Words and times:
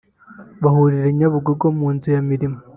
bahurira 0.63 1.05
i 1.09 1.17
Nyabugogo 1.17 1.65
mu 1.77 1.87
nzu 1.95 2.07
ya 2.15 2.21
Mirimo 2.29 2.57